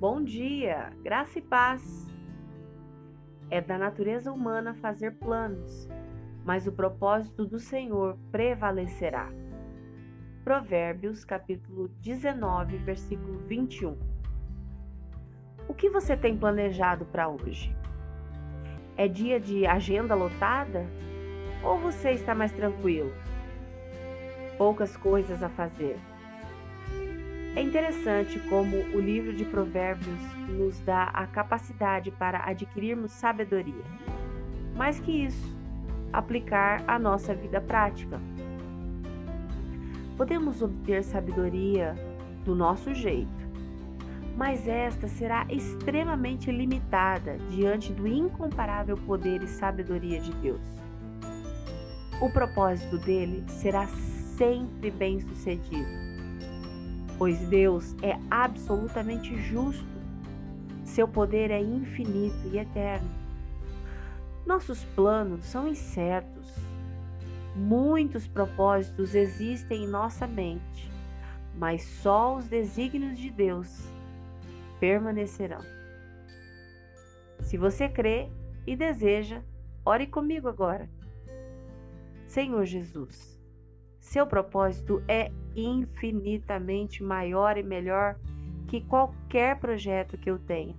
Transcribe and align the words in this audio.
Bom 0.00 0.22
dia, 0.22 0.92
graça 1.02 1.40
e 1.40 1.42
paz. 1.42 2.06
É 3.50 3.60
da 3.60 3.76
natureza 3.76 4.32
humana 4.32 4.72
fazer 4.74 5.18
planos, 5.18 5.88
mas 6.44 6.68
o 6.68 6.72
propósito 6.72 7.44
do 7.44 7.58
Senhor 7.58 8.16
prevalecerá. 8.30 9.28
Provérbios, 10.44 11.24
capítulo 11.24 11.88
19, 12.00 12.76
versículo 12.76 13.40
21. 13.48 13.98
O 15.66 15.74
que 15.74 15.90
você 15.90 16.16
tem 16.16 16.38
planejado 16.38 17.04
para 17.06 17.28
hoje? 17.28 17.74
É 18.96 19.08
dia 19.08 19.40
de 19.40 19.66
agenda 19.66 20.14
lotada? 20.14 20.86
Ou 21.64 21.76
você 21.76 22.12
está 22.12 22.36
mais 22.36 22.52
tranquilo? 22.52 23.12
Poucas 24.56 24.96
coisas 24.96 25.42
a 25.42 25.48
fazer. 25.48 25.98
É 27.56 27.62
interessante 27.62 28.38
como 28.48 28.76
o 28.76 29.00
livro 29.00 29.32
de 29.32 29.44
Provérbios 29.44 30.20
nos 30.48 30.78
dá 30.80 31.04
a 31.04 31.26
capacidade 31.26 32.10
para 32.10 32.48
adquirirmos 32.48 33.10
sabedoria. 33.10 33.84
Mais 34.76 35.00
que 35.00 35.24
isso, 35.24 35.56
aplicar 36.12 36.84
a 36.86 36.98
nossa 36.98 37.34
vida 37.34 37.60
prática. 37.60 38.20
Podemos 40.16 40.62
obter 40.62 41.02
sabedoria 41.02 41.96
do 42.44 42.54
nosso 42.54 42.94
jeito, 42.94 43.28
mas 44.36 44.68
esta 44.68 45.08
será 45.08 45.44
extremamente 45.48 46.50
limitada 46.52 47.38
diante 47.50 47.92
do 47.92 48.06
incomparável 48.06 48.96
poder 48.96 49.42
e 49.42 49.48
sabedoria 49.48 50.20
de 50.20 50.32
Deus. 50.36 50.60
O 52.20 52.30
propósito 52.30 52.98
dele 52.98 53.44
será 53.48 53.86
sempre 53.86 54.90
bem 54.90 55.20
sucedido 55.20 56.07
pois 57.18 57.38
Deus 57.48 57.94
é 58.00 58.16
absolutamente 58.30 59.36
justo. 59.42 59.84
Seu 60.84 61.06
poder 61.06 61.50
é 61.50 61.60
infinito 61.60 62.48
e 62.52 62.58
eterno. 62.58 63.10
Nossos 64.46 64.84
planos 64.84 65.44
são 65.44 65.68
incertos. 65.68 66.48
Muitos 67.54 68.26
propósitos 68.26 69.14
existem 69.14 69.84
em 69.84 69.88
nossa 69.88 70.26
mente, 70.26 70.90
mas 71.56 71.82
só 71.82 72.36
os 72.36 72.46
desígnios 72.46 73.18
de 73.18 73.30
Deus 73.30 73.84
permanecerão. 74.78 75.60
Se 77.40 77.58
você 77.58 77.88
crê 77.88 78.30
e 78.66 78.76
deseja, 78.76 79.42
ore 79.84 80.06
comigo 80.06 80.48
agora. 80.48 80.88
Senhor 82.26 82.64
Jesus, 82.64 83.37
seu 84.08 84.26
propósito 84.26 85.02
é 85.06 85.30
infinitamente 85.54 87.02
maior 87.02 87.58
e 87.58 87.62
melhor 87.62 88.18
que 88.66 88.80
qualquer 88.80 89.58
projeto 89.60 90.16
que 90.16 90.30
eu 90.30 90.38
tenha. 90.38 90.74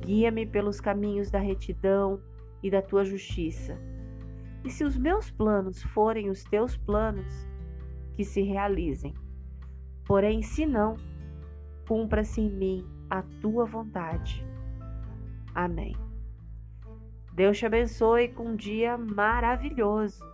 Guia-me 0.00 0.44
pelos 0.44 0.80
caminhos 0.80 1.30
da 1.30 1.38
retidão 1.38 2.20
e 2.62 2.70
da 2.70 2.82
tua 2.82 3.04
justiça. 3.04 3.78
E 4.64 4.70
se 4.70 4.82
os 4.82 4.96
meus 4.96 5.30
planos 5.30 5.82
forem 5.82 6.30
os 6.30 6.42
teus 6.42 6.76
planos, 6.76 7.32
que 8.14 8.24
se 8.24 8.42
realizem. 8.42 9.14
Porém, 10.04 10.42
se 10.42 10.66
não, 10.66 10.96
cumpra-se 11.86 12.40
em 12.40 12.50
mim 12.50 12.86
a 13.08 13.22
tua 13.40 13.66
vontade. 13.66 14.44
Amém. 15.54 15.94
Deus 17.32 17.56
te 17.56 17.66
abençoe 17.66 18.28
com 18.28 18.48
um 18.48 18.56
dia 18.56 18.98
maravilhoso. 18.98 20.33